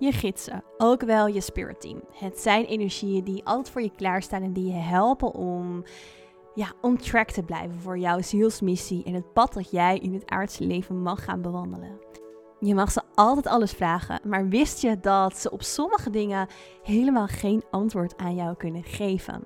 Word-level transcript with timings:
je 0.00 0.12
gidsen, 0.12 0.64
ook 0.78 1.02
wel 1.02 1.26
je 1.26 1.40
spirit 1.40 1.80
team. 1.80 2.00
Het 2.12 2.38
zijn 2.38 2.64
energieën 2.64 3.24
die 3.24 3.44
altijd 3.44 3.70
voor 3.70 3.82
je 3.82 3.90
klaarstaan 3.96 4.42
en 4.42 4.52
die 4.52 4.66
je 4.66 4.78
helpen 4.78 5.34
om 5.34 5.84
ja, 6.54 6.72
on 6.80 6.96
track 6.96 7.30
te 7.30 7.42
blijven 7.42 7.80
voor 7.80 7.98
jouw 7.98 8.20
zielsmissie 8.20 9.04
en 9.04 9.14
het 9.14 9.32
pad 9.32 9.52
dat 9.52 9.70
jij 9.70 9.98
in 9.98 10.14
het 10.14 10.30
aardse 10.30 10.64
leven 10.64 11.02
mag 11.02 11.24
gaan 11.24 11.42
bewandelen. 11.42 11.98
Je 12.60 12.74
mag 12.74 12.92
ze 12.92 13.02
altijd 13.14 13.46
alles 13.46 13.72
vragen, 13.72 14.20
maar 14.24 14.48
wist 14.48 14.80
je 14.80 15.00
dat 15.00 15.38
ze 15.38 15.50
op 15.50 15.62
sommige 15.62 16.10
dingen 16.10 16.48
helemaal 16.82 17.26
geen 17.26 17.62
antwoord 17.70 18.16
aan 18.16 18.34
jou 18.34 18.56
kunnen 18.56 18.84
geven? 18.84 19.44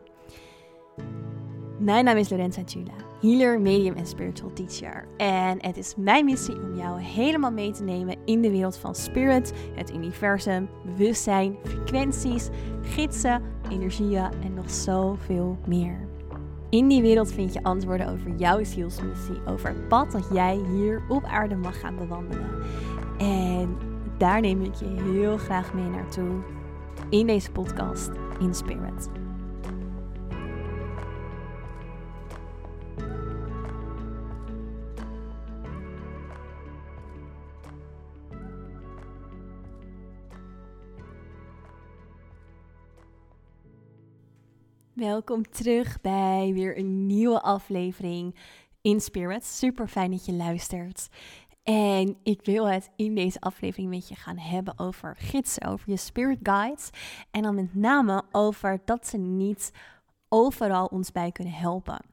Mijn 1.79 2.05
naam 2.05 2.17
is 2.17 2.31
Lorenza 2.31 2.65
Tula, 2.65 2.95
healer, 3.25 3.61
medium 3.61 3.95
en 3.95 4.07
spiritual 4.07 4.53
teacher. 4.53 5.07
En 5.17 5.63
het 5.63 5.77
is 5.77 5.95
mijn 5.97 6.25
missie 6.25 6.63
om 6.63 6.77
jou 6.77 7.01
helemaal 7.01 7.51
mee 7.51 7.73
te 7.73 7.83
nemen 7.83 8.17
in 8.25 8.41
de 8.41 8.51
wereld 8.51 8.77
van 8.77 8.95
spirit, 8.95 9.53
het 9.75 9.93
universum, 9.95 10.69
bewustzijn, 10.85 11.57
frequenties, 11.63 12.49
gidsen, 12.83 13.43
energieën 13.71 14.31
en 14.43 14.55
nog 14.55 14.71
zoveel 14.71 15.59
meer. 15.67 16.09
In 16.71 16.89
die 16.89 17.03
wereld 17.03 17.33
vind 17.33 17.53
je 17.53 17.63
antwoorden 17.63 18.09
over 18.09 18.35
jouw 18.37 18.65
zielsmissie, 18.65 19.47
over 19.47 19.69
het 19.69 19.89
pad 19.89 20.13
dat 20.13 20.29
jij 20.33 20.61
hier 20.71 21.03
op 21.09 21.25
aarde 21.25 21.55
mag 21.55 21.81
gaan 21.81 21.97
bewandelen. 21.97 22.51
En 23.19 23.77
daar 24.19 24.41
neem 24.41 24.63
ik 24.63 24.75
je 24.75 25.03
heel 25.13 25.37
graag 25.37 25.75
mee 25.75 25.89
naartoe 25.89 26.33
in 27.11 27.27
deze 27.27 27.51
podcast 27.51 28.11
in 28.41 28.55
Spirit. 28.55 29.24
Welkom 44.95 45.51
terug 45.51 46.01
bij 46.01 46.51
weer 46.53 46.79
een 46.79 47.07
nieuwe 47.07 47.41
aflevering 47.41 48.35
in 48.83 49.01
Spirit. 49.01 49.45
Super 49.45 49.89
fijn 49.89 50.11
dat 50.11 50.27
je 50.27 50.33
luistert. 50.33 51.09
En 51.63 52.17
ik 52.23 52.41
wil 52.45 52.69
het 52.69 52.91
in 52.97 53.15
deze 53.15 53.41
aflevering 53.41 53.89
met 53.91 54.09
je 54.09 54.15
gaan 54.15 54.39
hebben 54.39 54.79
over 54.79 55.17
gidsen, 55.19 55.67
over 55.69 55.91
je 55.91 55.97
spirit 55.97 56.39
guides. 56.43 56.91
En 57.31 57.43
dan 57.43 57.55
met 57.55 57.75
name 57.75 58.23
over 58.33 58.81
dat 58.85 59.07
ze 59.07 59.17
niet 59.17 59.73
overal 60.29 60.87
ons 60.87 61.13
bij 61.13 61.33
kunnen 61.33 61.55
helpen. 61.55 62.05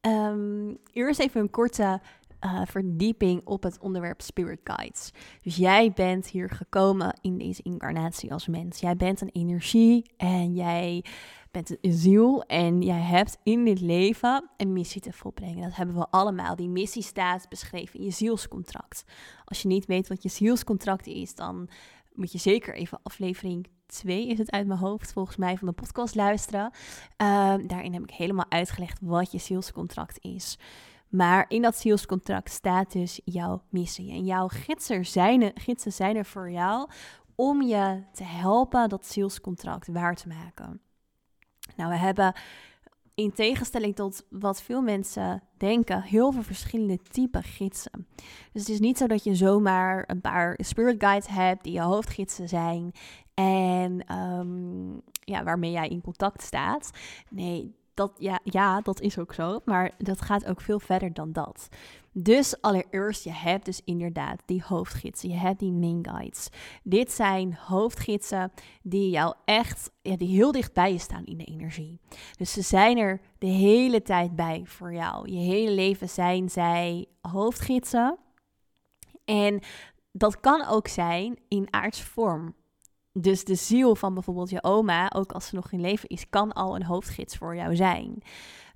Um, 0.00 0.78
eerst 0.92 1.20
even 1.20 1.40
een 1.40 1.50
korte 1.50 2.00
uh, 2.44 2.60
verdieping 2.64 3.40
op 3.44 3.62
het 3.62 3.78
onderwerp 3.78 4.20
spirit 4.20 4.60
guides. 4.64 5.10
Dus 5.42 5.56
jij 5.56 5.92
bent 5.92 6.26
hier 6.26 6.50
gekomen 6.50 7.18
in 7.20 7.38
deze 7.38 7.62
incarnatie 7.62 8.32
als 8.32 8.46
mens. 8.46 8.80
Jij 8.80 8.96
bent 8.96 9.20
een 9.20 9.32
energie 9.32 10.10
en 10.16 10.54
jij 10.54 11.04
bent 11.50 11.76
een 11.80 11.92
ziel 11.92 12.42
en 12.42 12.82
jij 12.82 13.00
hebt 13.00 13.38
in 13.42 13.64
dit 13.64 13.80
leven 13.80 14.50
een 14.56 14.72
missie 14.72 15.00
te 15.00 15.12
volbrengen. 15.12 15.62
Dat 15.62 15.76
hebben 15.76 15.96
we 15.96 16.06
allemaal. 16.10 16.56
Die 16.56 16.68
missie 16.68 17.02
staat 17.02 17.48
beschreven 17.48 17.98
in 17.98 18.04
je 18.04 18.10
zielscontract. 18.10 19.04
Als 19.44 19.62
je 19.62 19.68
niet 19.68 19.86
weet 19.86 20.08
wat 20.08 20.22
je 20.22 20.28
zielscontract 20.28 21.06
is, 21.06 21.34
dan 21.34 21.68
moet 22.14 22.32
je 22.32 22.38
zeker 22.38 22.74
even 22.74 23.00
aflevering 23.02 23.68
2 23.86 24.26
is 24.28 24.38
het 24.38 24.50
uit 24.50 24.66
mijn 24.66 24.78
hoofd, 24.78 25.12
volgens 25.12 25.36
mij, 25.36 25.56
van 25.56 25.68
de 25.68 25.74
podcast 25.74 26.14
luisteren. 26.14 26.70
Uh, 26.72 27.54
daarin 27.66 27.92
heb 27.92 28.02
ik 28.02 28.10
helemaal 28.10 28.46
uitgelegd 28.48 28.98
wat 29.02 29.32
je 29.32 29.38
zielscontract 29.38 30.18
is. 30.20 30.58
Maar 31.08 31.44
in 31.48 31.62
dat 31.62 31.76
zielscontract 31.76 32.50
staat 32.50 32.92
dus 32.92 33.20
jouw 33.24 33.62
missie. 33.68 34.10
En 34.10 34.24
jouw 34.24 34.48
gidsen 34.48 35.06
zijn, 35.06 35.42
er, 35.42 35.52
gidsen 35.54 35.92
zijn 35.92 36.16
er 36.16 36.26
voor 36.26 36.50
jou 36.50 36.88
om 37.34 37.62
je 37.62 38.02
te 38.12 38.24
helpen 38.24 38.88
dat 38.88 39.06
zielscontract 39.06 39.88
waar 39.88 40.14
te 40.14 40.28
maken. 40.28 40.80
Nou, 41.76 41.90
we 41.90 41.96
hebben 41.96 42.34
in 43.14 43.32
tegenstelling 43.32 43.94
tot 43.94 44.24
wat 44.30 44.62
veel 44.62 44.82
mensen 44.82 45.42
denken, 45.56 46.02
heel 46.02 46.32
veel 46.32 46.42
verschillende 46.42 46.98
typen 47.10 47.42
gidsen. 47.42 48.06
Dus 48.52 48.62
het 48.62 48.68
is 48.68 48.80
niet 48.80 48.98
zo 48.98 49.06
dat 49.06 49.24
je 49.24 49.34
zomaar 49.34 50.04
een 50.06 50.20
paar 50.20 50.58
spirit 50.62 51.02
guides 51.02 51.26
hebt 51.30 51.64
die 51.64 51.72
je 51.72 51.80
hoofdgidsen 51.80 52.48
zijn 52.48 52.92
en 53.34 54.16
um, 54.16 55.02
ja, 55.20 55.44
waarmee 55.44 55.70
jij 55.70 55.88
in 55.88 56.00
contact 56.00 56.42
staat. 56.42 56.90
Nee, 57.30 57.74
dat, 57.98 58.12
ja, 58.18 58.40
ja, 58.44 58.80
dat 58.80 59.00
is 59.00 59.18
ook 59.18 59.34
zo, 59.34 59.60
maar 59.64 59.90
dat 59.98 60.20
gaat 60.20 60.46
ook 60.46 60.60
veel 60.60 60.80
verder 60.80 61.12
dan 61.12 61.32
dat. 61.32 61.68
Dus 62.12 62.60
allereerst, 62.60 63.24
je 63.24 63.32
hebt 63.32 63.64
dus 63.64 63.80
inderdaad 63.84 64.42
die 64.46 64.62
hoofdgidsen, 64.66 65.28
je 65.28 65.36
hebt 65.36 65.58
die 65.58 65.72
main 65.72 66.06
guides. 66.10 66.48
Dit 66.82 67.12
zijn 67.12 67.54
hoofdgidsen 67.54 68.52
die 68.82 69.10
jou 69.10 69.34
echt, 69.44 69.90
ja, 70.02 70.16
die 70.16 70.28
heel 70.28 70.52
dicht 70.52 70.72
bij 70.72 70.92
je 70.92 70.98
staan 70.98 71.24
in 71.24 71.38
de 71.38 71.44
energie. 71.44 72.00
Dus 72.36 72.52
ze 72.52 72.62
zijn 72.62 72.98
er 72.98 73.20
de 73.38 73.46
hele 73.46 74.02
tijd 74.02 74.36
bij 74.36 74.62
voor 74.64 74.94
jou. 74.94 75.30
Je 75.30 75.38
hele 75.38 75.70
leven 75.70 76.08
zijn 76.08 76.48
zij 76.48 77.06
hoofdgidsen. 77.20 78.18
En 79.24 79.60
dat 80.12 80.40
kan 80.40 80.66
ook 80.66 80.88
zijn 80.88 81.38
in 81.48 81.66
aards 81.70 82.02
vorm. 82.02 82.54
Dus 83.12 83.44
de 83.44 83.54
ziel 83.54 83.94
van 83.94 84.14
bijvoorbeeld 84.14 84.50
je 84.50 84.62
oma, 84.62 85.10
ook 85.14 85.32
als 85.32 85.46
ze 85.46 85.54
nog 85.54 85.72
in 85.72 85.80
leven 85.80 86.08
is, 86.08 86.28
kan 86.28 86.52
al 86.52 86.76
een 86.76 86.84
hoofdgids 86.84 87.36
voor 87.36 87.56
jou 87.56 87.76
zijn. 87.76 88.22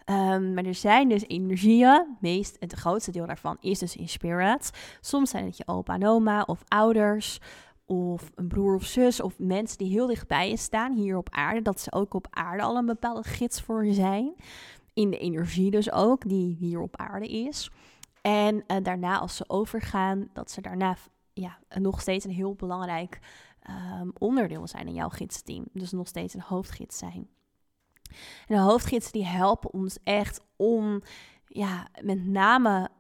Um, 0.07 0.55
maar 0.55 0.65
er 0.65 0.75
zijn 0.75 1.09
dus 1.09 1.25
energieën, 1.27 2.17
meest, 2.21 2.57
het 2.59 2.73
grootste 2.73 3.11
deel 3.11 3.27
daarvan 3.27 3.57
is 3.61 3.79
dus 3.79 3.97
in 3.97 4.09
spirit. 4.09 4.71
Soms 5.01 5.31
zijn 5.31 5.45
het 5.45 5.57
je 5.57 5.67
opa 5.67 5.95
en 5.95 6.07
oma 6.07 6.43
of 6.43 6.63
ouders 6.69 7.41
of 7.87 8.31
een 8.35 8.49
broer 8.49 8.75
of 8.75 8.85
zus 8.85 9.21
of 9.21 9.39
mensen 9.39 9.79
die 9.79 9.91
heel 9.91 10.07
dichtbij 10.07 10.49
je 10.49 10.57
staan 10.57 10.93
hier 10.93 11.17
op 11.17 11.29
aarde. 11.31 11.63
Dat 11.63 11.81
ze 11.81 11.93
ook 11.93 12.15
op 12.15 12.27
aarde 12.31 12.63
al 12.63 12.77
een 12.77 12.87
bepaalde 12.87 13.23
gids 13.23 13.61
voor 13.61 13.87
je 13.87 13.93
zijn. 13.93 14.35
In 14.95 15.11
de 15.11 15.19
energie 15.19 15.71
dus 15.71 15.93
ook, 15.93 16.29
die 16.29 16.57
hier 16.59 16.81
op 16.81 16.97
aarde 16.97 17.29
is. 17.29 17.71
En 18.21 18.55
uh, 18.55 18.77
daarna 18.83 19.19
als 19.19 19.37
ze 19.37 19.45
overgaan, 19.47 20.29
dat 20.33 20.51
ze 20.51 20.61
daarna 20.61 20.97
ja, 21.33 21.59
nog 21.69 22.01
steeds 22.01 22.25
een 22.25 22.31
heel 22.31 22.55
belangrijk 22.55 23.19
um, 23.71 24.13
onderdeel 24.19 24.67
zijn 24.67 24.87
in 24.87 24.95
jouw 24.95 25.09
gidsteam. 25.09 25.65
Dus 25.73 25.93
nog 25.93 26.09
steeds 26.09 26.35
een 26.35 26.41
hoofdgids 26.41 26.99
zijn. 26.99 27.29
En 28.47 28.57
de 28.57 28.59
hoofdgidsen 28.59 29.13
die 29.13 29.25
helpen 29.25 29.73
ons 29.73 29.99
echt 30.05 30.41
om 30.57 31.03
ja, 31.47 31.89
met 32.03 32.27
name 32.27 32.91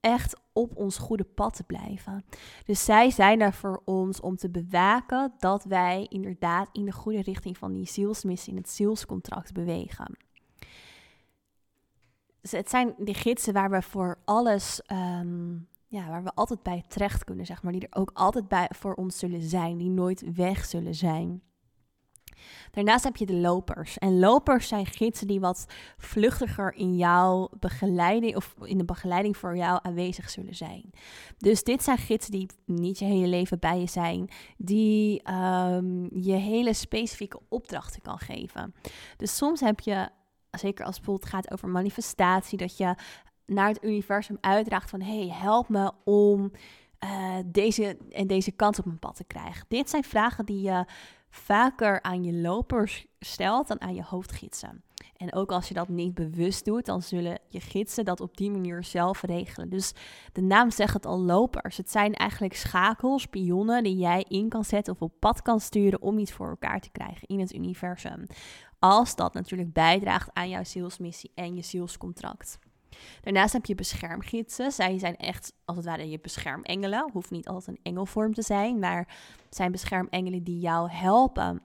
echt 0.00 0.40
op 0.52 0.76
ons 0.76 0.98
goede 0.98 1.24
pad 1.24 1.54
te 1.54 1.62
blijven. 1.62 2.24
Dus 2.64 2.84
zij 2.84 3.10
zijn 3.10 3.40
er 3.40 3.52
voor 3.52 3.82
ons 3.84 4.20
om 4.20 4.36
te 4.36 4.50
bewaken 4.50 5.32
dat 5.38 5.64
wij 5.64 6.06
inderdaad 6.08 6.68
in 6.72 6.84
de 6.84 6.92
goede 6.92 7.22
richting 7.22 7.58
van 7.58 7.72
die 7.72 7.86
zielsmissie, 7.86 8.52
in 8.52 8.58
het 8.58 8.68
zielscontract 8.68 9.52
bewegen. 9.52 10.16
Dus 12.40 12.50
het 12.50 12.70
zijn 12.70 12.94
de 12.98 13.14
gidsen 13.14 13.52
waar 13.52 13.70
we 13.70 13.82
voor 13.82 14.18
alles 14.24 14.80
um, 14.92 15.68
ja, 15.86 16.08
waar 16.08 16.22
we 16.22 16.34
altijd 16.34 16.62
bij 16.62 16.84
terecht 16.88 17.24
kunnen, 17.24 17.46
zeg 17.46 17.62
maar. 17.62 17.72
Die 17.72 17.88
er 17.88 18.00
ook 18.00 18.10
altijd 18.14 18.48
bij 18.48 18.70
voor 18.74 18.94
ons 18.94 19.18
zullen 19.18 19.42
zijn, 19.42 19.78
die 19.78 19.90
nooit 19.90 20.34
weg 20.34 20.64
zullen 20.64 20.94
zijn. 20.94 21.42
Daarnaast 22.70 23.04
heb 23.04 23.16
je 23.16 23.26
de 23.26 23.34
lopers. 23.34 23.98
En 23.98 24.18
lopers 24.18 24.68
zijn 24.68 24.86
gidsen 24.86 25.26
die 25.26 25.40
wat 25.40 25.66
vluchtiger 25.96 26.74
in 26.74 26.96
jouw 26.96 27.48
begeleiding 27.60 28.36
of 28.36 28.54
in 28.62 28.78
de 28.78 28.84
begeleiding 28.84 29.36
voor 29.36 29.56
jou 29.56 29.78
aanwezig 29.82 30.30
zullen 30.30 30.54
zijn. 30.54 30.90
Dus 31.38 31.62
dit 31.62 31.82
zijn 31.82 31.98
gidsen 31.98 32.32
die 32.32 32.46
niet 32.64 32.98
je 32.98 33.04
hele 33.04 33.26
leven 33.26 33.58
bij 33.58 33.80
je 33.80 33.86
zijn, 33.86 34.30
die 34.56 35.32
um, 35.32 36.08
je 36.20 36.34
hele 36.34 36.72
specifieke 36.72 37.40
opdrachten 37.48 38.02
kan 38.02 38.18
geven. 38.18 38.74
Dus 39.16 39.36
soms 39.36 39.60
heb 39.60 39.80
je 39.80 40.08
zeker 40.50 40.84
als 40.84 40.96
het 40.96 41.04
bijvoorbeeld 41.04 41.34
gaat 41.34 41.52
over 41.52 41.68
manifestatie, 41.68 42.58
dat 42.58 42.76
je 42.76 42.94
naar 43.46 43.68
het 43.68 43.84
universum 43.84 44.38
uitdraagt 44.40 44.90
van 44.90 45.00
hey, 45.00 45.28
help 45.28 45.68
me 45.68 45.92
om 46.04 46.52
uh, 47.04 47.36
deze 47.46 47.96
en 48.10 48.26
deze 48.26 48.50
kant 48.50 48.78
op 48.78 48.84
mijn 48.84 48.98
pad 48.98 49.16
te 49.16 49.24
krijgen. 49.24 49.64
Dit 49.68 49.90
zijn 49.90 50.04
vragen 50.04 50.44
die 50.44 50.60
je 50.60 50.84
vaker 51.28 52.02
aan 52.02 52.24
je 52.24 52.32
lopers 52.32 53.06
stelt 53.20 53.68
dan 53.68 53.80
aan 53.80 53.94
je 53.94 54.02
hoofdgidsen. 54.02 54.84
En 55.16 55.34
ook 55.34 55.52
als 55.52 55.68
je 55.68 55.74
dat 55.74 55.88
niet 55.88 56.14
bewust 56.14 56.64
doet, 56.64 56.86
dan 56.86 57.02
zullen 57.02 57.38
je 57.48 57.60
gidsen 57.60 58.04
dat 58.04 58.20
op 58.20 58.36
die 58.36 58.50
manier 58.50 58.84
zelf 58.84 59.22
regelen. 59.22 59.68
Dus 59.68 59.92
de 60.32 60.42
naam 60.42 60.70
zegt 60.70 60.94
het 60.94 61.06
al 61.06 61.20
lopers. 61.20 61.76
Het 61.76 61.90
zijn 61.90 62.14
eigenlijk 62.14 62.54
schakels, 62.54 63.26
pionnen 63.26 63.82
die 63.82 63.96
jij 63.96 64.24
in 64.28 64.48
kan 64.48 64.64
zetten 64.64 64.92
of 64.92 65.02
op 65.02 65.12
pad 65.18 65.42
kan 65.42 65.60
sturen 65.60 66.02
om 66.02 66.18
iets 66.18 66.32
voor 66.32 66.48
elkaar 66.48 66.80
te 66.80 66.90
krijgen 66.90 67.28
in 67.28 67.40
het 67.40 67.54
universum. 67.54 68.26
Als 68.78 69.16
dat 69.16 69.34
natuurlijk 69.34 69.72
bijdraagt 69.72 70.30
aan 70.32 70.48
jouw 70.48 70.64
zielsmissie 70.64 71.30
en 71.34 71.54
je 71.54 71.62
zielscontract. 71.62 72.58
Daarnaast 73.20 73.52
heb 73.52 73.66
je 73.66 73.74
beschermgidsen. 73.74 74.72
Zij 74.72 74.98
zijn 74.98 75.16
echt, 75.16 75.52
als 75.64 75.76
het 75.76 75.86
ware, 75.86 76.10
je 76.10 76.18
beschermengelen. 76.20 77.10
Hoeft 77.12 77.30
niet 77.30 77.48
altijd 77.48 77.76
een 77.76 77.92
engelvorm 77.92 78.34
te 78.34 78.42
zijn, 78.42 78.78
maar 78.78 79.16
zijn 79.50 79.72
beschermengelen 79.72 80.42
die 80.42 80.58
jou 80.58 80.90
helpen 80.90 81.62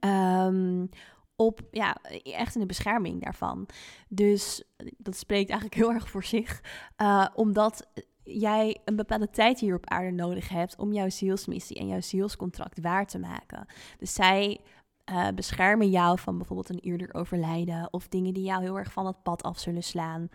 um, 0.00 0.88
op, 1.36 1.60
ja, 1.70 1.96
echt 2.22 2.54
in 2.54 2.60
de 2.60 2.66
bescherming 2.66 3.22
daarvan. 3.22 3.66
Dus 4.08 4.62
dat 4.96 5.16
spreekt 5.16 5.50
eigenlijk 5.50 5.80
heel 5.80 5.92
erg 5.92 6.10
voor 6.10 6.24
zich. 6.24 6.60
Uh, 6.96 7.26
omdat 7.34 7.86
jij 8.24 8.80
een 8.84 8.96
bepaalde 8.96 9.30
tijd 9.30 9.60
hier 9.60 9.74
op 9.74 9.88
aarde 9.88 10.10
nodig 10.10 10.48
hebt 10.48 10.76
om 10.76 10.92
jouw 10.92 11.08
zielsmissie 11.08 11.76
en 11.76 11.86
jouw 11.86 12.00
zielscontract 12.00 12.80
waar 12.80 13.06
te 13.06 13.18
maken. 13.18 13.66
Dus 13.98 14.14
zij 14.14 14.60
uh, 15.10 15.28
beschermen 15.34 15.90
jou 15.90 16.18
van 16.18 16.36
bijvoorbeeld 16.36 16.68
een 16.68 16.90
eerder 16.90 17.14
overlijden 17.14 17.88
of 17.90 18.08
dingen 18.08 18.34
die 18.34 18.44
jou 18.44 18.62
heel 18.62 18.78
erg 18.78 18.92
van 18.92 19.06
het 19.06 19.22
pad 19.22 19.42
af 19.42 19.58
zullen 19.58 19.82
slaan. 19.82 20.28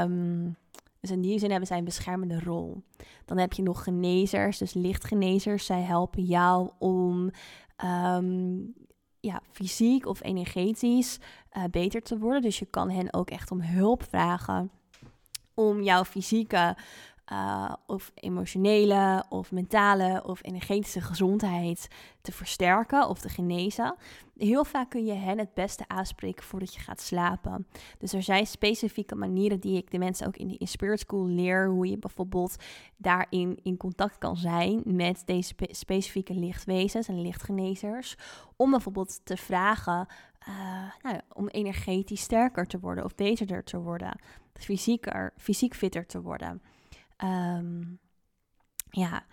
Um, 0.00 0.56
dus 1.00 1.10
in 1.10 1.20
die 1.20 1.38
zin 1.38 1.50
hebben 1.50 1.68
zij 1.68 1.78
een 1.78 1.84
beschermende 1.84 2.40
rol. 2.40 2.82
Dan 3.24 3.38
heb 3.38 3.52
je 3.52 3.62
nog 3.62 3.82
genezers, 3.82 4.58
dus 4.58 4.74
lichtgenezers. 4.74 5.66
Zij 5.66 5.80
helpen 5.80 6.22
jou 6.22 6.70
om 6.78 7.30
um, 7.84 8.74
ja, 9.20 9.40
fysiek 9.50 10.06
of 10.06 10.22
energetisch 10.22 11.18
uh, 11.56 11.64
beter 11.70 12.02
te 12.02 12.18
worden. 12.18 12.42
Dus 12.42 12.58
je 12.58 12.66
kan 12.66 12.90
hen 12.90 13.12
ook 13.12 13.30
echt 13.30 13.50
om 13.50 13.60
hulp 13.60 14.02
vragen 14.02 14.70
om 15.54 15.82
jouw 15.82 16.04
fysieke 16.04 16.76
uh, 17.32 17.72
of 17.86 18.10
emotionele 18.14 19.24
of 19.28 19.52
mentale 19.52 20.22
of 20.26 20.44
energetische 20.44 21.00
gezondheid 21.00 21.88
te 22.20 22.32
versterken 22.32 23.08
of 23.08 23.20
te 23.20 23.28
genezen. 23.28 23.94
Heel 24.36 24.64
vaak 24.64 24.90
kun 24.90 25.04
je 25.04 25.12
hen 25.12 25.38
het 25.38 25.54
beste 25.54 25.84
aanspreken 25.88 26.44
voordat 26.44 26.74
je 26.74 26.80
gaat 26.80 27.00
slapen. 27.00 27.66
Dus 27.98 28.12
er 28.12 28.22
zijn 28.22 28.46
specifieke 28.46 29.14
manieren 29.14 29.60
die 29.60 29.76
ik 29.76 29.90
de 29.90 29.98
mensen 29.98 30.26
ook 30.26 30.36
in 30.36 30.48
de 30.48 30.66
Spirit 30.66 31.00
School 31.00 31.26
leer. 31.26 31.68
Hoe 31.68 31.86
je 31.86 31.98
bijvoorbeeld 31.98 32.56
daarin 32.96 33.58
in 33.62 33.76
contact 33.76 34.18
kan 34.18 34.36
zijn 34.36 34.82
met 34.84 35.22
deze 35.24 35.54
specifieke 35.70 36.34
lichtwezens 36.34 37.08
en 37.08 37.20
lichtgenezers. 37.20 38.16
Om 38.56 38.70
bijvoorbeeld 38.70 39.20
te 39.24 39.36
vragen 39.36 40.06
uh, 40.48 40.92
nou, 41.02 41.20
om 41.32 41.48
energetisch 41.48 42.20
sterker 42.20 42.66
te 42.66 42.78
worden 42.78 43.04
of 43.04 43.14
beterder 43.14 43.64
te 43.64 43.80
worden. 43.80 44.18
Fysieker, 44.54 45.32
fysiek 45.36 45.74
fitter 45.74 46.06
te 46.06 46.20
worden. 46.20 46.62
Um, 47.24 48.00
ja, 48.90 49.26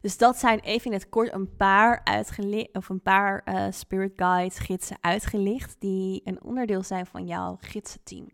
dus 0.00 0.16
dat 0.16 0.36
zijn 0.36 0.58
even 0.58 0.86
in 0.86 0.92
het 0.92 1.08
kort 1.08 1.32
een 1.32 1.56
paar, 1.56 2.02
of 2.72 2.88
een 2.88 3.02
paar 3.02 3.42
uh, 3.44 3.66
spirit 3.70 4.12
guides, 4.16 4.58
gidsen 4.58 4.96
uitgelicht, 5.00 5.80
die 5.80 6.20
een 6.24 6.42
onderdeel 6.42 6.82
zijn 6.82 7.06
van 7.06 7.26
jouw 7.26 7.56
gidsenteam. 7.60 8.28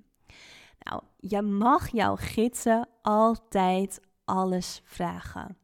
Nou, 0.78 1.02
je 1.16 1.42
mag 1.42 1.92
jouw 1.92 2.16
gidsen 2.16 2.88
altijd 3.02 4.00
alles 4.24 4.80
vragen. 4.84 5.58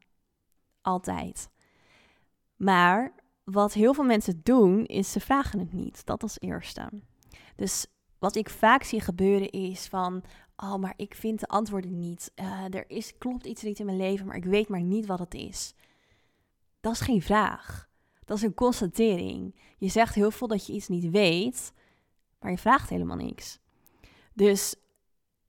Altijd. 0.81 1.49
Maar 2.55 3.13
wat 3.43 3.73
heel 3.73 3.93
veel 3.93 4.03
mensen 4.03 4.39
doen, 4.43 4.85
is 4.85 5.11
ze 5.11 5.19
vragen 5.19 5.59
het 5.59 5.73
niet. 5.73 6.05
Dat 6.05 6.23
als 6.23 6.39
eerste. 6.39 6.89
Dus 7.55 7.87
wat 8.19 8.35
ik 8.35 8.49
vaak 8.49 8.83
zie 8.83 9.01
gebeuren 9.01 9.49
is 9.49 9.87
van, 9.87 10.23
oh, 10.57 10.75
maar 10.75 10.93
ik 10.95 11.15
vind 11.15 11.39
de 11.39 11.47
antwoorden 11.47 11.99
niet. 11.99 12.31
Uh, 12.35 12.73
er 12.73 12.89
is, 12.89 13.17
klopt 13.17 13.45
iets 13.45 13.63
niet 13.63 13.79
in 13.79 13.85
mijn 13.85 13.97
leven, 13.97 14.25
maar 14.25 14.35
ik 14.35 14.45
weet 14.45 14.67
maar 14.67 14.81
niet 14.81 15.05
wat 15.05 15.19
het 15.19 15.33
is. 15.33 15.73
Dat 16.79 16.93
is 16.93 16.99
geen 16.99 17.21
vraag. 17.21 17.89
Dat 18.25 18.37
is 18.37 18.43
een 18.43 18.53
constatering. 18.53 19.55
Je 19.77 19.89
zegt 19.89 20.15
heel 20.15 20.31
veel 20.31 20.47
dat 20.47 20.65
je 20.65 20.73
iets 20.73 20.87
niet 20.87 21.09
weet, 21.11 21.73
maar 22.39 22.51
je 22.51 22.57
vraagt 22.57 22.89
helemaal 22.89 23.17
niks. 23.17 23.59
Dus 24.33 24.75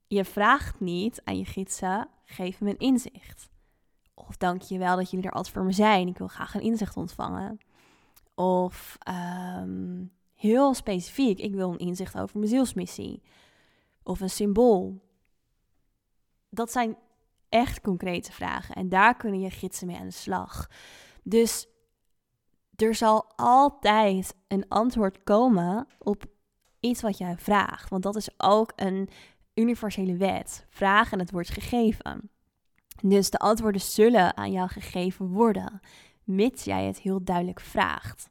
je 0.07 0.25
vraagt 0.25 0.81
niet 0.81 1.21
aan 1.25 1.39
je 1.39 1.45
gidsen, 1.45 2.09
geef 2.25 2.61
me 2.61 2.71
een 2.71 2.79
inzicht. 2.79 3.49
Of 4.15 4.37
dank 4.37 4.63
je 4.63 4.79
wel 4.79 4.97
dat 4.97 5.11
jullie 5.11 5.27
er 5.27 5.33
altijd 5.33 5.55
voor 5.55 5.65
me 5.65 5.73
zijn. 5.73 6.09
Ik 6.09 6.19
wil 6.19 6.29
graag 6.29 6.55
een 6.55 6.61
inzicht 6.61 6.97
ontvangen. 6.97 7.59
Of 8.35 8.99
um, 9.59 10.13
heel 10.35 10.75
specifiek, 10.75 11.39
ik 11.39 11.55
wil 11.55 11.73
een 11.73 11.79
inzicht 11.79 12.19
over 12.19 12.39
mijn 12.39 12.51
zielsmissie 12.51 13.23
of 14.09 14.21
een 14.21 14.31
symbool? 14.31 15.03
Dat 16.51 16.73
zijn 16.73 16.97
echt 17.49 17.81
concrete 17.81 18.33
vragen 18.33 18.75
en 18.75 18.89
daar 18.89 19.17
kunnen 19.17 19.41
je 19.41 19.51
gidsen 19.51 19.87
mee 19.87 19.97
aan 19.97 20.07
de 20.07 20.11
slag. 20.11 20.71
Dus 21.23 21.67
er 22.77 22.95
zal 22.95 23.33
altijd 23.37 24.35
een 24.49 24.69
antwoord 24.69 25.23
komen 25.23 25.87
op 25.99 26.25
iets 26.81 27.03
wat 27.03 27.19
jij 27.19 27.37
vraagt, 27.39 27.91
want 27.91 28.03
dat 28.03 28.17
is 28.17 28.29
ook 28.37 28.73
een 28.77 29.09
universele 29.55 30.17
wet. 30.17 30.67
Vraag 30.69 31.13
en 31.13 31.19
het 31.19 31.31
wordt 31.31 31.51
gegeven. 31.51 32.31
Dus 33.03 33.31
de 33.31 33.39
antwoorden 33.39 33.81
zullen 33.81 34.37
aan 34.37 34.53
jou 34.53 34.69
gegeven 34.69 35.29
worden, 35.29 35.81
mits 36.25 36.65
jij 36.65 36.85
het 36.85 36.99
heel 36.99 37.25
duidelijk 37.25 37.61
vraagt. 37.61 38.31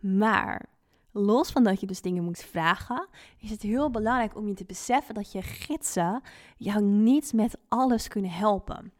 Maar 0.00 0.71
los 1.12 1.50
van 1.50 1.64
dat 1.64 1.80
je 1.80 1.86
dus 1.86 2.00
dingen 2.00 2.24
moet 2.24 2.38
vragen, 2.38 3.08
is 3.38 3.50
het 3.50 3.62
heel 3.62 3.90
belangrijk 3.90 4.36
om 4.36 4.48
je 4.48 4.54
te 4.54 4.64
beseffen 4.64 5.14
dat 5.14 5.32
je 5.32 5.42
gidsen 5.42 6.22
jou 6.56 6.82
niet 6.82 7.32
met 7.32 7.58
alles 7.68 8.08
kunnen 8.08 8.30
helpen. 8.30 8.92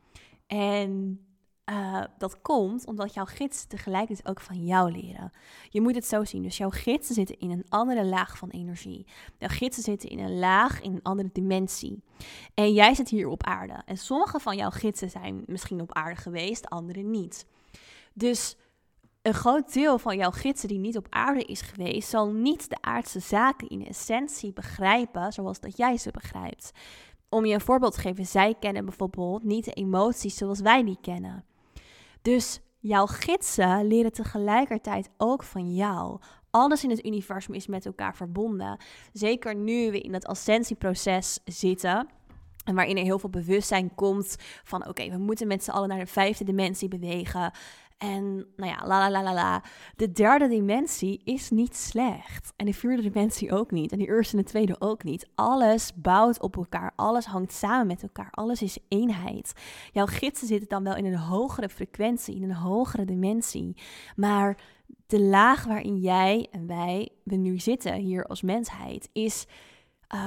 En 0.46 1.20
uh, 1.70 2.04
dat 2.18 2.40
komt 2.40 2.86
omdat 2.86 3.14
jouw 3.14 3.24
gidsen 3.24 3.68
tegelijkertijd 3.68 4.28
ook 4.28 4.40
van 4.40 4.64
jou 4.64 4.92
leren. 4.92 5.32
Je 5.68 5.80
moet 5.80 5.94
het 5.94 6.06
zo 6.06 6.24
zien. 6.24 6.42
Dus 6.42 6.56
jouw 6.56 6.70
gidsen 6.70 7.14
zitten 7.14 7.38
in 7.38 7.50
een 7.50 7.64
andere 7.68 8.04
laag 8.04 8.38
van 8.38 8.48
energie. 8.48 9.06
Jouw 9.38 9.48
gidsen 9.48 9.82
zitten 9.82 10.08
in 10.08 10.18
een 10.18 10.38
laag, 10.38 10.80
in 10.80 10.92
een 10.92 11.02
andere 11.02 11.30
dimensie. 11.32 12.02
En 12.54 12.72
jij 12.72 12.94
zit 12.94 13.08
hier 13.08 13.28
op 13.28 13.44
aarde. 13.44 13.82
En 13.86 13.96
sommige 13.96 14.40
van 14.40 14.56
jouw 14.56 14.70
gidsen 14.70 15.10
zijn 15.10 15.42
misschien 15.46 15.80
op 15.80 15.92
aarde 15.92 16.20
geweest, 16.20 16.68
andere 16.68 17.00
niet. 17.00 17.46
Dus 18.12 18.56
een 19.22 19.34
groot 19.34 19.72
deel 19.72 19.98
van 19.98 20.16
jouw 20.16 20.30
gidsen 20.30 20.68
die 20.68 20.78
niet 20.78 20.96
op 20.96 21.06
aarde 21.10 21.44
is 21.44 21.60
geweest, 21.60 22.08
zal 22.08 22.32
niet 22.32 22.70
de 22.70 22.76
aardse 22.80 23.20
zaken 23.20 23.68
in 23.68 23.86
essentie 23.86 24.52
begrijpen 24.52 25.32
zoals 25.32 25.60
dat 25.60 25.76
jij 25.76 25.96
ze 25.96 26.10
begrijpt. 26.10 26.72
Om 27.28 27.44
je 27.44 27.54
een 27.54 27.60
voorbeeld 27.60 27.94
te 27.94 28.00
geven, 28.00 28.26
zij 28.26 28.54
kennen 28.60 28.84
bijvoorbeeld 28.84 29.44
niet 29.44 29.64
de 29.64 29.72
emoties 29.72 30.36
zoals 30.36 30.60
wij 30.60 30.84
die 30.84 30.98
kennen. 31.00 31.44
Dus 32.22 32.60
jouw 32.78 33.06
gidsen 33.06 33.86
leren 33.86 34.12
tegelijkertijd 34.12 35.10
ook 35.16 35.42
van 35.42 35.74
jou. 35.74 36.20
Alles 36.50 36.84
in 36.84 36.90
het 36.90 37.06
universum 37.06 37.54
is 37.54 37.66
met 37.66 37.86
elkaar 37.86 38.16
verbonden. 38.16 38.76
Zeker 39.12 39.54
nu 39.54 39.90
we 39.90 40.00
in 40.00 40.14
het 40.14 40.26
ascensieproces 40.26 41.38
zitten. 41.44 42.08
En 42.64 42.74
waarin 42.74 42.96
er 42.96 43.02
heel 43.02 43.18
veel 43.18 43.30
bewustzijn 43.30 43.94
komt 43.94 44.36
van 44.64 44.88
oké, 44.88 45.10
we 45.10 45.18
moeten 45.18 45.46
met 45.46 45.64
z'n 45.64 45.70
allen 45.70 45.88
naar 45.88 45.98
de 45.98 46.06
vijfde 46.06 46.44
dimensie 46.44 46.88
bewegen. 46.88 47.52
En 48.02 48.46
nou 48.56 48.70
ja, 48.70 48.86
la 48.86 48.98
la 48.98 49.10
la 49.10 49.22
la 49.22 49.34
la. 49.34 49.62
De 49.96 50.12
derde 50.12 50.48
dimensie 50.48 51.20
is 51.24 51.50
niet 51.50 51.76
slecht. 51.76 52.52
En 52.56 52.66
de 52.66 52.74
vierde 52.74 53.02
dimensie 53.02 53.52
ook 53.52 53.70
niet. 53.70 53.92
En 53.92 53.98
de 53.98 54.06
eerste 54.06 54.36
en 54.36 54.42
de 54.42 54.48
tweede 54.48 54.76
ook 54.78 55.04
niet. 55.04 55.28
Alles 55.34 55.94
bouwt 55.94 56.40
op 56.40 56.56
elkaar. 56.56 56.92
Alles 56.96 57.24
hangt 57.24 57.52
samen 57.52 57.86
met 57.86 58.02
elkaar. 58.02 58.30
Alles 58.30 58.62
is 58.62 58.78
eenheid. 58.88 59.52
Jouw 59.92 60.06
gidsen 60.06 60.46
zitten 60.46 60.68
dan 60.68 60.84
wel 60.84 60.96
in 60.96 61.04
een 61.04 61.16
hogere 61.16 61.68
frequentie, 61.68 62.36
in 62.36 62.42
een 62.42 62.54
hogere 62.54 63.04
dimensie. 63.04 63.76
Maar 64.16 64.56
de 65.06 65.20
laag 65.20 65.64
waarin 65.64 65.96
jij 65.96 66.48
en 66.50 66.66
wij 66.66 67.08
we 67.24 67.36
nu 67.36 67.58
zitten 67.58 67.94
hier 67.94 68.24
als 68.24 68.42
mensheid 68.42 69.08
is. 69.12 69.46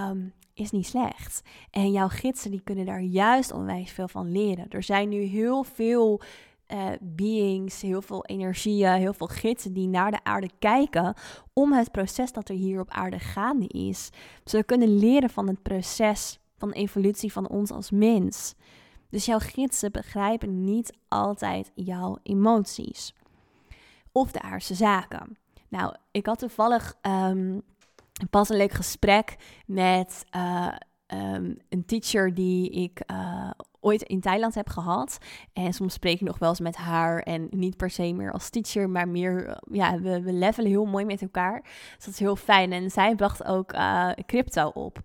Um, 0.09 0.33
is 0.53 0.71
niet 0.71 0.85
slecht. 0.85 1.41
En 1.71 1.91
jouw 1.91 2.07
gidsen 2.07 2.51
die 2.51 2.61
kunnen 2.63 2.85
daar 2.85 3.01
juist 3.01 3.51
onwijs 3.51 3.91
veel 3.91 4.07
van 4.07 4.31
leren. 4.31 4.69
Er 4.69 4.83
zijn 4.83 5.09
nu 5.09 5.21
heel 5.21 5.63
veel 5.63 6.21
uh, 6.67 6.89
beings, 7.01 7.81
heel 7.81 8.01
veel 8.01 8.25
energieën, 8.25 8.93
heel 8.93 9.13
veel 9.13 9.27
gidsen 9.27 9.73
die 9.73 9.87
naar 9.87 10.11
de 10.11 10.23
aarde 10.23 10.49
kijken 10.59 11.13
om 11.53 11.73
het 11.73 11.91
proces 11.91 12.31
dat 12.31 12.49
er 12.49 12.55
hier 12.55 12.79
op 12.79 12.89
aarde 12.89 13.19
gaande 13.19 13.67
is. 13.67 14.09
Ze 14.45 14.63
kunnen 14.63 14.97
leren 14.97 15.29
van 15.29 15.47
het 15.47 15.61
proces 15.61 16.39
van 16.57 16.71
evolutie 16.71 17.31
van 17.31 17.49
ons 17.49 17.71
als 17.71 17.91
mens. 17.91 18.55
Dus 19.09 19.25
jouw 19.25 19.39
gidsen 19.39 19.91
begrijpen 19.91 20.63
niet 20.63 20.93
altijd 21.07 21.71
jouw 21.75 22.17
emoties 22.23 23.13
of 24.11 24.31
de 24.31 24.41
aardse 24.41 24.75
zaken. 24.75 25.37
Nou, 25.69 25.95
ik 26.11 26.25
had 26.25 26.39
toevallig 26.39 26.95
um, 27.01 27.61
pas 28.29 28.49
een 28.49 28.57
leuk 28.57 28.71
gesprek 28.71 29.35
met 29.65 30.25
uh, 30.35 30.75
um, 31.07 31.57
een 31.69 31.85
teacher 31.85 32.33
die 32.33 32.69
ik 32.69 33.01
uh, 33.11 33.49
ooit 33.85 34.01
in 34.01 34.19
Thailand 34.19 34.55
heb 34.55 34.69
gehad. 34.69 35.17
En 35.53 35.73
soms 35.73 35.93
spreek 35.93 36.15
ik 36.15 36.27
nog 36.27 36.37
wel 36.37 36.49
eens 36.49 36.59
met 36.59 36.75
haar. 36.75 37.19
En 37.19 37.47
niet 37.49 37.77
per 37.77 37.89
se 37.89 38.13
meer 38.13 38.31
als 38.31 38.49
teacher, 38.49 38.89
maar 38.89 39.07
meer, 39.07 39.47
eh, 39.47 39.55
ja, 39.71 39.99
we, 39.99 40.21
we 40.21 40.33
levelen 40.33 40.69
heel 40.69 40.85
mooi 40.85 41.05
met 41.05 41.21
elkaar. 41.21 41.61
Dus 41.95 42.05
dat 42.05 42.13
is 42.13 42.19
heel 42.19 42.35
fijn. 42.35 42.71
En 42.71 42.91
zij 42.91 43.15
bracht 43.15 43.45
ook 43.45 43.73
uh, 43.73 44.09
crypto 44.25 44.67
op. 44.67 44.99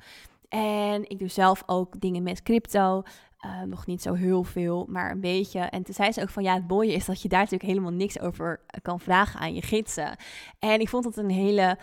En 0.48 1.08
ik 1.08 1.18
doe 1.18 1.28
zelf 1.28 1.62
ook 1.66 2.00
dingen 2.00 2.22
met 2.22 2.42
crypto. 2.42 3.02
Uh, 3.46 3.62
nog 3.62 3.86
niet 3.86 4.02
zo 4.02 4.14
heel 4.14 4.44
veel, 4.44 4.86
maar 4.88 5.10
een 5.10 5.20
beetje. 5.20 5.60
En 5.60 5.82
toen 5.82 5.94
zei 5.94 6.12
ze 6.12 6.22
ook 6.22 6.28
van 6.28 6.42
ja, 6.42 6.54
het 6.54 6.68
mooie 6.68 6.92
is 6.92 7.04
dat 7.04 7.22
je 7.22 7.28
daar 7.28 7.40
natuurlijk 7.40 7.70
helemaal 7.70 7.92
niks 7.92 8.20
over 8.20 8.60
kan 8.82 9.00
vragen 9.00 9.40
aan 9.40 9.54
je 9.54 9.62
gidsen. 9.62 10.16
En 10.58 10.80
ik 10.80 10.88
vond 10.88 11.04
dat 11.04 11.16
een 11.16 11.30
hele 11.30 11.78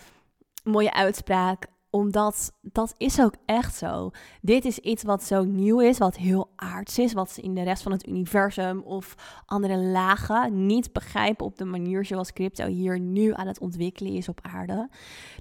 mooie 0.63 0.93
uitspraak. 0.93 1.67
Omdat 1.89 2.51
dat 2.61 2.93
is 2.97 3.21
ook 3.21 3.33
echt 3.45 3.75
zo. 3.75 4.11
Dit 4.41 4.65
is 4.65 4.79
iets 4.79 5.03
wat 5.03 5.23
zo 5.23 5.43
nieuw 5.43 5.79
is, 5.79 5.97
wat 5.97 6.17
heel 6.17 6.49
aards 6.55 6.99
is, 6.99 7.13
wat 7.13 7.31
ze 7.31 7.41
in 7.41 7.53
de 7.53 7.63
rest 7.63 7.83
van 7.83 7.91
het 7.91 8.07
universum 8.07 8.81
of 8.81 9.15
andere 9.45 9.77
lagen 9.77 10.65
niet 10.65 10.93
begrijpen 10.93 11.45
op 11.45 11.57
de 11.57 11.65
manier 11.65 12.05
zoals 12.05 12.33
crypto 12.33 12.65
hier 12.65 12.99
nu 12.99 13.33
aan 13.33 13.47
het 13.47 13.59
ontwikkelen 13.59 14.13
is 14.13 14.29
op 14.29 14.39
aarde. 14.41 14.89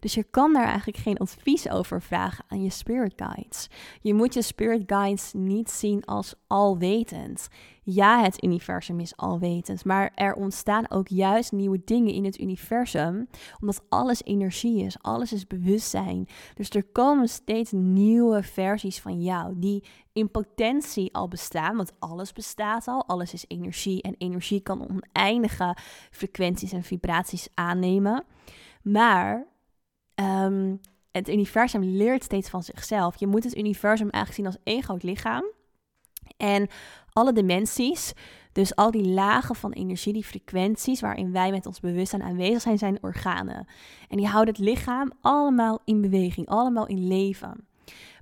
Dus 0.00 0.14
je 0.14 0.24
kan 0.24 0.52
daar 0.52 0.66
eigenlijk 0.66 0.98
geen 0.98 1.18
advies 1.18 1.68
over 1.68 2.02
vragen 2.02 2.44
aan 2.48 2.62
je 2.62 2.70
spirit 2.70 3.12
guides. 3.16 3.68
Je 4.00 4.14
moet 4.14 4.34
je 4.34 4.42
spirit 4.42 4.82
guides 4.86 5.32
niet 5.32 5.70
zien 5.70 6.04
als 6.04 6.34
alwetend. 6.46 7.48
Ja, 7.88 8.22
het 8.22 8.44
universum 8.44 9.00
is 9.00 9.16
alwetend, 9.16 9.84
maar 9.84 10.12
er 10.14 10.34
ontstaan 10.34 10.90
ook 10.90 11.08
juist 11.08 11.52
nieuwe 11.52 11.80
dingen 11.84 12.12
in 12.12 12.24
het 12.24 12.40
universum, 12.40 13.28
omdat 13.60 13.82
alles 13.88 14.24
energie 14.24 14.84
is, 14.84 14.96
alles 15.00 15.32
is 15.32 15.46
bewustzijn. 15.46 16.28
Dus 16.54 16.70
er 16.70 16.84
komen 16.84 17.28
steeds 17.28 17.72
nieuwe 17.72 18.42
versies 18.42 19.00
van 19.00 19.22
jou 19.22 19.54
die 19.58 19.84
in 20.12 20.30
potentie 20.30 21.14
al 21.14 21.28
bestaan, 21.28 21.76
want 21.76 21.92
alles 21.98 22.32
bestaat 22.32 22.88
al, 22.88 23.06
alles 23.06 23.32
is 23.32 23.44
energie 23.48 24.02
en 24.02 24.14
energie 24.18 24.60
kan 24.60 24.88
oneindige 24.88 25.76
frequenties 26.10 26.72
en 26.72 26.82
vibraties 26.82 27.48
aannemen. 27.54 28.24
Maar 28.82 29.46
um, 30.14 30.80
het 31.10 31.28
universum 31.28 31.82
leert 31.82 32.24
steeds 32.24 32.48
van 32.48 32.62
zichzelf. 32.62 33.16
Je 33.20 33.26
moet 33.26 33.44
het 33.44 33.56
universum 33.56 34.10
eigenlijk 34.10 34.34
zien 34.34 34.46
als 34.46 34.74
één 34.74 34.82
groot 34.82 35.02
lichaam. 35.02 35.44
En 36.36 36.68
alle 37.12 37.32
dimensies, 37.32 38.12
dus 38.52 38.76
al 38.76 38.90
die 38.90 39.08
lagen 39.08 39.54
van 39.54 39.72
energie, 39.72 40.12
die 40.12 40.24
frequenties 40.24 41.00
waarin 41.00 41.32
wij 41.32 41.50
met 41.50 41.66
ons 41.66 41.80
bewustzijn 41.80 42.22
aanwezig 42.22 42.62
zijn, 42.62 42.78
zijn 42.78 42.98
organen. 43.00 43.66
En 44.08 44.16
die 44.16 44.26
houden 44.26 44.54
het 44.54 44.64
lichaam 44.64 45.12
allemaal 45.20 45.80
in 45.84 46.00
beweging, 46.00 46.48
allemaal 46.48 46.86
in 46.86 47.06
leven. 47.06 47.66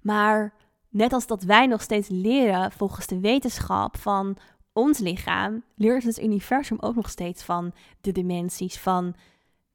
Maar 0.02 0.54
net 0.88 1.12
als 1.12 1.26
dat 1.26 1.42
wij 1.42 1.66
nog 1.66 1.82
steeds 1.82 2.08
leren 2.08 2.73
volgens 2.73 3.06
de 3.06 3.20
wetenschap 3.20 3.96
van 3.96 4.37
ons 4.73 4.99
lichaam, 4.99 5.64
leert 5.75 6.04
het 6.04 6.23
universum 6.23 6.76
ook 6.80 6.94
nog 6.94 7.11
steeds 7.11 7.42
van 7.42 7.73
de 8.00 8.12
dimensies, 8.12 8.78
van 8.78 9.14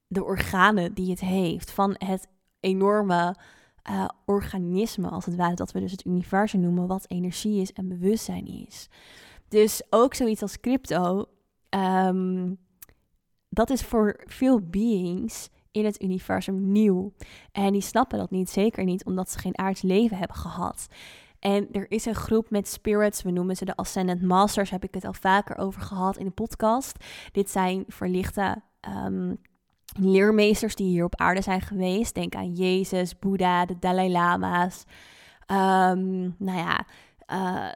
de 0.07 0.23
organen 0.23 0.93
die 0.93 1.09
het 1.09 1.19
heeft, 1.19 1.71
van 1.71 1.95
het 1.97 2.27
enorme 2.59 3.35
uh, 3.89 4.07
organisme, 4.25 5.09
als 5.09 5.25
het 5.25 5.35
ware, 5.35 5.55
dat 5.55 5.71
we 5.71 5.79
dus 5.79 5.91
het 5.91 6.05
universum 6.05 6.59
noemen, 6.59 6.87
wat 6.87 7.09
energie 7.09 7.61
is 7.61 7.73
en 7.73 7.87
bewustzijn 7.87 8.45
is. 8.45 8.89
Dus 9.47 9.81
ook 9.89 10.13
zoiets 10.13 10.41
als 10.41 10.59
crypto, 10.59 11.25
um, 11.69 12.57
dat 13.49 13.69
is 13.69 13.81
voor 13.81 14.23
veel 14.25 14.59
beings 14.61 15.49
in 15.71 15.85
het 15.85 16.03
universum 16.03 16.71
nieuw. 16.71 17.13
En 17.51 17.71
die 17.71 17.81
snappen 17.81 18.17
dat 18.17 18.31
niet, 18.31 18.49
zeker 18.49 18.83
niet 18.83 19.05
omdat 19.05 19.31
ze 19.31 19.39
geen 19.39 19.57
aards 19.57 19.81
leven 19.81 20.17
hebben 20.17 20.37
gehad. 20.37 20.87
En 21.39 21.67
er 21.71 21.91
is 21.91 22.05
een 22.05 22.15
groep 22.15 22.49
met 22.49 22.67
spirits, 22.67 23.21
we 23.21 23.31
noemen 23.31 23.55
ze 23.55 23.65
de 23.65 23.75
Ascendant 23.75 24.21
Masters, 24.21 24.69
heb 24.69 24.83
ik 24.83 24.93
het 24.93 25.05
al 25.05 25.13
vaker 25.13 25.57
over 25.57 25.81
gehad 25.81 26.17
in 26.17 26.25
de 26.25 26.31
podcast. 26.31 27.05
Dit 27.31 27.49
zijn 27.49 27.83
verlichte 27.87 28.61
um, 29.05 29.39
leermeesters 29.99 30.75
die 30.75 30.87
hier 30.87 31.03
op 31.03 31.15
aarde 31.15 31.41
zijn 31.41 31.61
geweest. 31.61 32.15
Denk 32.15 32.35
aan 32.35 32.53
Jezus, 32.53 33.19
Boeddha, 33.19 33.65
de 33.65 33.79
Dalai 33.79 34.11
Lama's. 34.11 34.83
Um, 35.51 36.35
nou 36.37 36.57
ja, 36.57 36.85
uh, 37.33 37.71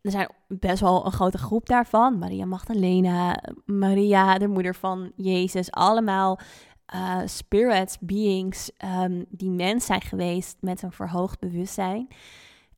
er 0.00 0.10
zijn 0.10 0.28
best 0.48 0.80
wel 0.80 1.06
een 1.06 1.12
grote 1.12 1.38
groep 1.38 1.66
daarvan. 1.66 2.18
Maria 2.18 2.44
Magdalena, 2.44 3.42
Maria, 3.64 4.38
de 4.38 4.48
moeder 4.48 4.74
van 4.74 5.12
Jezus. 5.16 5.70
Allemaal 5.70 6.38
uh, 6.94 7.20
spirits, 7.24 7.98
beings 8.00 8.70
um, 9.02 9.24
die 9.28 9.50
mens 9.50 9.86
zijn 9.86 10.00
geweest 10.00 10.56
met 10.60 10.82
een 10.82 10.92
verhoogd 10.92 11.40
bewustzijn. 11.40 12.08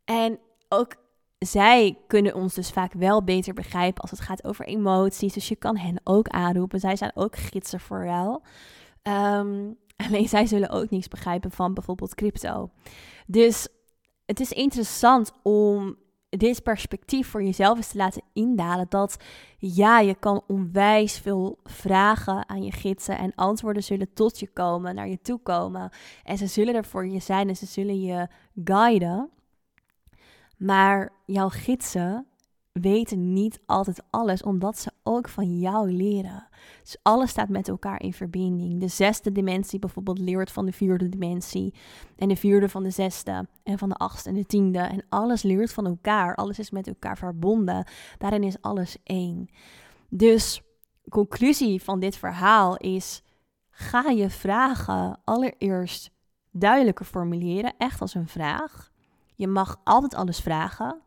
En 0.04 0.38
ook 0.68 0.94
zij 1.38 1.98
kunnen 2.06 2.34
ons 2.34 2.54
dus 2.54 2.70
vaak 2.70 2.92
wel 2.92 3.24
beter 3.24 3.54
begrijpen 3.54 4.02
als 4.02 4.10
het 4.10 4.20
gaat 4.20 4.44
over 4.44 4.66
emoties. 4.66 5.32
Dus 5.32 5.48
je 5.48 5.56
kan 5.56 5.76
hen 5.76 6.00
ook 6.04 6.28
aanroepen. 6.28 6.80
Zij 6.80 6.96
zijn 6.96 7.12
ook 7.14 7.36
gidsen 7.36 7.80
voor 7.80 8.04
jou. 8.04 8.40
Ehm, 9.02 9.72
alleen 10.06 10.28
zij 10.28 10.46
zullen 10.46 10.70
ook 10.70 10.90
niets 10.90 11.08
begrijpen 11.08 11.50
van 11.50 11.74
bijvoorbeeld 11.74 12.14
crypto. 12.14 12.70
Dus 13.26 13.68
het 14.26 14.40
is 14.40 14.52
interessant 14.52 15.32
om 15.42 15.96
dit 16.28 16.62
perspectief 16.62 17.28
voor 17.28 17.42
jezelf 17.42 17.76
eens 17.76 17.88
te 17.88 17.96
laten 17.96 18.22
indalen. 18.32 18.86
Dat 18.88 19.16
ja, 19.58 20.00
je 20.00 20.14
kan 20.14 20.42
onwijs 20.46 21.18
veel 21.18 21.58
vragen 21.64 22.48
aan 22.48 22.62
je 22.62 22.72
gidsen 22.72 23.18
en 23.18 23.34
antwoorden 23.34 23.82
zullen 23.82 24.12
tot 24.12 24.38
je 24.40 24.46
komen, 24.46 24.94
naar 24.94 25.08
je 25.08 25.20
toe 25.20 25.38
komen. 25.38 25.90
En 26.24 26.38
ze 26.38 26.46
zullen 26.46 26.74
er 26.74 26.84
voor 26.84 27.06
je 27.06 27.20
zijn 27.20 27.48
en 27.48 27.56
ze 27.56 27.66
zullen 27.66 28.00
je 28.00 28.28
guiden. 28.64 29.30
Maar 30.56 31.12
jouw 31.26 31.48
gidsen 31.48 32.26
weten 32.72 33.32
niet 33.32 33.60
altijd 33.66 34.02
alles, 34.10 34.42
omdat 34.42 34.78
ze 34.78 34.90
ook 35.02 35.28
van 35.28 35.58
jou 35.58 35.92
leren. 35.92 36.48
Dus 36.82 36.96
alles 37.02 37.30
staat 37.30 37.48
met 37.48 37.68
elkaar 37.68 38.02
in 38.02 38.12
verbinding. 38.12 38.80
De 38.80 38.88
zesde 38.88 39.32
dimensie 39.32 39.78
bijvoorbeeld 39.78 40.18
leert 40.18 40.52
van 40.52 40.66
de 40.66 40.72
vierde 40.72 41.08
dimensie. 41.08 41.74
En 42.16 42.28
de 42.28 42.36
vierde 42.36 42.68
van 42.68 42.82
de 42.82 42.90
zesde. 42.90 43.48
En 43.62 43.78
van 43.78 43.88
de 43.88 43.94
achtste 43.94 44.28
en 44.28 44.34
de 44.34 44.46
tiende. 44.46 44.78
En 44.78 45.04
alles 45.08 45.42
leert 45.42 45.72
van 45.72 45.86
elkaar. 45.86 46.34
Alles 46.34 46.58
is 46.58 46.70
met 46.70 46.86
elkaar 46.86 47.18
verbonden. 47.18 47.86
Daarin 48.18 48.42
is 48.42 48.60
alles 48.60 48.96
één. 49.02 49.48
Dus 50.08 50.62
conclusie 51.08 51.82
van 51.82 52.00
dit 52.00 52.16
verhaal 52.16 52.76
is: 52.76 53.22
ga 53.70 54.10
je 54.10 54.30
vragen 54.30 55.20
allereerst 55.24 56.10
duidelijker 56.50 57.04
formuleren, 57.04 57.74
echt 57.78 58.00
als 58.00 58.14
een 58.14 58.28
vraag. 58.28 58.94
Je 59.36 59.46
mag 59.46 59.80
altijd 59.84 60.14
alles 60.14 60.40
vragen. 60.40 61.00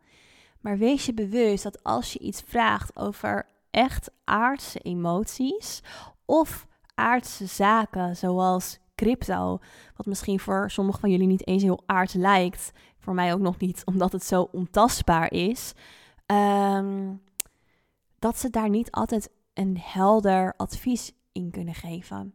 Maar 0.59 0.77
wees 0.77 1.05
je 1.05 1.13
bewust 1.13 1.63
dat 1.63 1.83
als 1.83 2.13
je 2.13 2.19
iets 2.19 2.41
vraagt 2.45 2.97
over 2.97 3.47
echt 3.71 4.11
aardse 4.23 4.79
emoties 4.79 5.81
of 6.25 6.67
aardse 6.95 7.45
zaken, 7.45 8.15
zoals 8.15 8.79
crypto, 8.95 9.59
wat 9.95 10.05
misschien 10.05 10.39
voor 10.39 10.71
sommigen 10.71 10.99
van 10.99 11.09
jullie 11.11 11.27
niet 11.27 11.47
eens 11.47 11.63
heel 11.63 11.83
aards 11.85 12.13
lijkt, 12.13 12.71
voor 12.97 13.13
mij 13.13 13.33
ook 13.33 13.39
nog 13.39 13.59
niet, 13.59 13.81
omdat 13.85 14.11
het 14.11 14.23
zo 14.23 14.49
ontastbaar 14.51 15.31
is, 15.31 15.73
ehm, 16.25 17.13
dat 18.19 18.37
ze 18.37 18.49
daar 18.49 18.69
niet 18.69 18.91
altijd 18.91 19.29
een 19.53 19.77
helder 19.81 20.53
advies 20.57 21.11
in 21.31 21.51
kunnen 21.51 21.73
geven. 21.73 22.33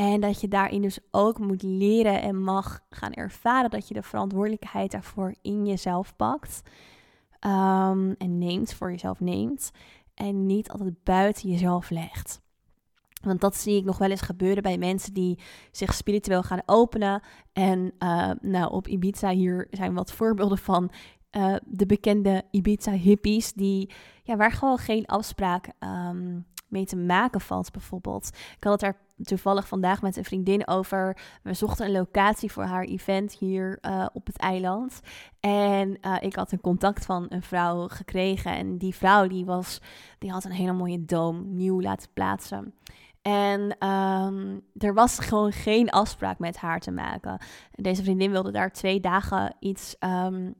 En 0.00 0.20
dat 0.20 0.40
je 0.40 0.48
daarin 0.48 0.82
dus 0.82 0.98
ook 1.10 1.38
moet 1.38 1.62
leren 1.62 2.22
en 2.22 2.42
mag 2.42 2.80
gaan 2.90 3.12
ervaren 3.12 3.70
dat 3.70 3.88
je 3.88 3.94
de 3.94 4.02
verantwoordelijkheid 4.02 4.90
daarvoor 4.90 5.34
in 5.42 5.66
jezelf 5.66 6.16
pakt. 6.16 6.62
Ehm, 7.38 8.12
en 8.18 8.38
neemt, 8.38 8.74
voor 8.74 8.90
jezelf 8.90 9.20
neemt. 9.20 9.70
En 10.14 10.46
niet 10.46 10.70
altijd 10.70 11.02
buiten 11.04 11.50
jezelf 11.50 11.90
legt. 11.90 12.40
Want 13.22 13.40
dat 13.40 13.56
zie 13.56 13.76
ik 13.76 13.84
nog 13.84 13.98
wel 13.98 14.10
eens 14.10 14.20
gebeuren 14.20 14.62
bij 14.62 14.78
mensen 14.78 15.14
die 15.14 15.38
zich 15.70 15.94
spiritueel 15.94 16.42
gaan 16.42 16.62
openen. 16.66 17.22
En 17.52 17.92
uh, 17.98 18.30
nou, 18.40 18.72
op 18.72 18.88
Ibiza 18.88 19.30
hier 19.30 19.66
zijn 19.70 19.94
wat 19.94 20.12
voorbeelden 20.12 20.58
van 20.58 20.90
uh, 21.36 21.56
de 21.66 21.86
bekende 21.86 22.42
Ibiza 22.50 22.92
hippies. 22.92 23.52
Die, 23.52 23.90
ja, 24.22 24.36
waar 24.36 24.52
gewoon 24.52 24.78
geen 24.78 25.06
afspraak 25.06 25.72
um, 25.80 26.46
mee 26.68 26.84
te 26.84 26.96
maken 26.96 27.40
valt, 27.40 27.72
bijvoorbeeld. 27.72 28.28
Ik 28.56 28.64
had 28.64 28.72
het 28.72 28.80
daar 28.80 29.08
toevallig 29.22 29.68
vandaag 29.68 30.02
met 30.02 30.16
een 30.16 30.24
vriendin 30.24 30.66
over. 30.66 31.16
We 31.42 31.54
zochten 31.54 31.86
een 31.86 31.92
locatie 31.92 32.52
voor 32.52 32.64
haar 32.64 32.84
event 32.84 33.32
hier 33.32 33.78
uh, 33.82 34.06
op 34.12 34.26
het 34.26 34.36
eiland. 34.36 35.00
En 35.40 35.98
uh, 36.02 36.16
ik 36.20 36.34
had 36.34 36.52
een 36.52 36.60
contact 36.60 37.04
van 37.04 37.26
een 37.28 37.42
vrouw 37.42 37.88
gekregen. 37.88 38.52
En 38.52 38.78
die 38.78 38.94
vrouw 38.94 39.26
die 39.26 39.44
was, 39.44 39.80
die 40.18 40.30
had 40.30 40.44
een 40.44 40.50
hele 40.50 40.72
mooie 40.72 41.04
doom 41.04 41.54
nieuw 41.54 41.80
laten 41.80 42.08
plaatsen. 42.12 42.74
En 43.22 43.60
um, 43.88 44.62
er 44.76 44.94
was 44.94 45.18
gewoon 45.18 45.52
geen 45.52 45.90
afspraak 45.90 46.38
met 46.38 46.56
haar 46.56 46.80
te 46.80 46.90
maken. 46.90 47.38
Deze 47.72 48.02
vriendin 48.02 48.30
wilde 48.30 48.50
daar 48.50 48.72
twee 48.72 49.00
dagen 49.00 49.56
iets 49.58 49.96
um, 50.00 50.54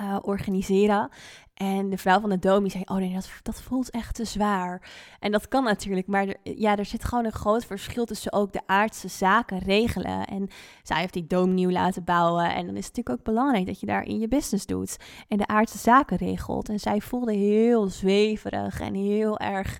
uh, 0.00 0.18
organiseren. 0.22 1.08
En 1.54 1.90
de 1.90 1.98
vrouw 1.98 2.20
van 2.20 2.30
de 2.30 2.38
domi 2.38 2.70
zei, 2.70 2.82
oh 2.86 2.96
nee, 2.96 3.12
dat, 3.12 3.30
dat 3.42 3.62
voelt 3.62 3.90
echt 3.90 4.14
te 4.14 4.24
zwaar. 4.24 4.90
En 5.18 5.32
dat 5.32 5.48
kan 5.48 5.64
natuurlijk, 5.64 6.06
maar 6.06 6.34
ja, 6.42 6.76
er 6.76 6.84
zit 6.84 7.04
gewoon 7.04 7.24
een 7.24 7.32
groot 7.32 7.64
verschil 7.64 8.04
tussen 8.04 8.32
ook 8.32 8.52
de 8.52 8.60
aardse 8.66 9.08
zaken 9.08 9.58
regelen. 9.58 10.24
En 10.24 10.48
zij 10.82 11.00
heeft 11.00 11.12
die 11.12 11.26
doom 11.26 11.54
nieuw 11.54 11.70
laten 11.70 12.04
bouwen. 12.04 12.54
En 12.54 12.66
dan 12.66 12.76
is 12.76 12.86
het 12.86 12.96
natuurlijk 12.96 13.18
ook 13.18 13.34
belangrijk 13.34 13.66
dat 13.66 13.80
je 13.80 13.86
daar 13.86 14.04
in 14.04 14.18
je 14.18 14.28
business 14.28 14.66
doet. 14.66 14.96
En 15.28 15.36
de 15.36 15.46
aardse 15.46 15.78
zaken 15.78 16.16
regelt. 16.16 16.68
En 16.68 16.80
zij 16.80 17.00
voelde 17.00 17.34
heel 17.34 17.88
zweverig 17.88 18.80
en 18.80 18.94
heel 18.94 19.38
erg, 19.38 19.78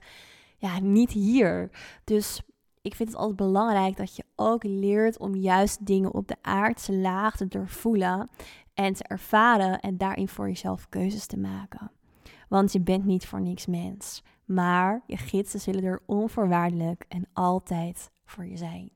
ja, 0.57 0.81
niet 0.81 1.11
hier. 1.11 1.71
Dus 2.05 2.41
ik 2.83 2.95
vind 2.95 3.09
het 3.09 3.19
altijd 3.19 3.37
belangrijk 3.37 3.97
dat 3.97 4.17
je 4.17 4.25
ook 4.37 4.65
leert 4.65 5.19
om 5.19 5.35
juist 5.35 5.87
dingen 5.87 6.15
op 6.15 6.29
de 6.29 6.37
aardse 6.43 6.93
laag 6.93 7.37
te 7.37 7.49
doorvoelen 7.49 8.31
en 8.75 8.93
te 8.93 9.05
ervaren 9.05 9.81
en 9.81 9.97
daarin 9.97 10.29
voor 10.29 10.49
jezelf 10.49 10.89
keuzes 10.89 11.27
te 11.27 11.39
maken. 11.39 11.91
Want 12.49 12.73
je 12.73 12.81
bent 12.81 13.05
niet 13.05 13.27
voor 13.27 13.41
niks 13.41 13.67
mens, 13.67 14.23
maar 14.45 15.03
je 15.07 15.17
gidsen 15.17 15.61
zullen 15.61 15.85
er 15.85 16.03
onvoorwaardelijk 16.07 17.05
en 17.09 17.29
altijd 17.33 18.11
voor 18.25 18.47
je 18.47 18.57
zijn. 18.57 18.91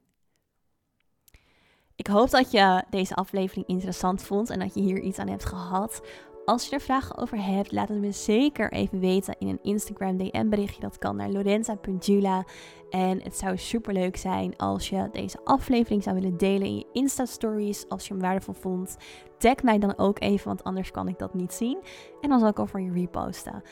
Ik 1.95 2.07
hoop 2.07 2.31
dat 2.31 2.50
je 2.50 2.85
deze 2.90 3.14
aflevering 3.14 3.66
interessant 3.66 4.23
vond 4.23 4.50
en 4.50 4.59
dat 4.59 4.75
je 4.75 4.81
hier 4.81 5.00
iets 5.00 5.19
aan 5.19 5.28
hebt 5.28 5.45
gehad. 5.45 6.02
Als 6.47 6.69
je 6.69 6.75
er 6.75 6.81
vragen 6.81 7.17
over 7.17 7.45
hebt, 7.45 7.73
laat 7.73 7.88
het 7.88 7.99
me 7.99 8.12
zeker 8.12 8.73
even 8.73 9.00
weten 9.00 9.37
in 9.38 9.49
een 9.49 9.59
Instagram 9.62 10.17
DM 10.17 10.49
berichtje. 10.49 10.81
Dat 10.81 10.99
kan 10.99 11.17
naar 11.17 11.31
lorenza.jula. 11.31 12.45
En 12.91 13.23
het 13.23 13.37
zou 13.37 13.57
super 13.57 13.93
leuk 13.93 14.17
zijn 14.17 14.57
als 14.57 14.88
je 14.88 15.09
deze 15.12 15.38
aflevering 15.45 16.03
zou 16.03 16.15
willen 16.21 16.37
delen 16.37 16.67
in 16.67 16.76
je 16.76 16.87
Insta 16.93 17.25
stories. 17.25 17.88
Als 17.88 18.07
je 18.07 18.12
hem 18.12 18.23
waardevol 18.23 18.55
vond, 18.55 18.97
tag 19.38 19.62
mij 19.62 19.79
dan 19.79 19.99
ook 19.99 20.21
even, 20.21 20.47
want 20.47 20.65
anders 20.65 20.91
kan 20.91 21.09
ik 21.09 21.19
dat 21.19 21.35
niet 21.35 21.53
zien. 21.53 21.79
En 22.21 22.29
dan 22.29 22.38
zal 22.38 22.49
ik 22.49 22.59
over 22.59 22.81
je 22.81 22.93
reposten. 22.93 23.62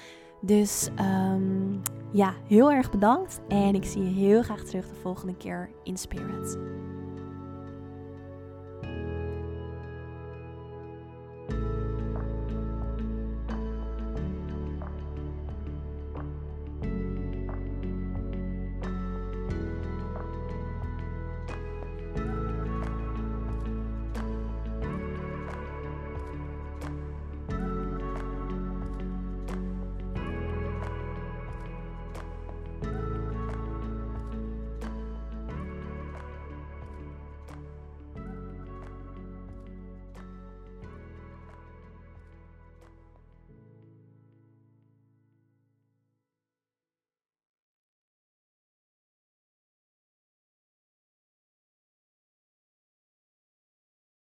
Dus 0.40 0.88
um, 1.00 1.83
ja, 2.12 2.35
heel 2.47 2.73
erg 2.73 2.90
bedankt. 2.90 3.40
En 3.49 3.75
ik 3.75 3.85
zie 3.85 4.02
je 4.02 4.11
heel 4.11 4.43
graag 4.43 4.64
terug 4.64 4.88
de 4.88 4.95
volgende 4.95 5.37
keer 5.37 5.71
in 5.83 5.97
Spirit. 5.97 6.59